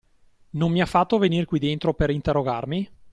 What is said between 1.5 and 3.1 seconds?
dentro, per interrogarmi?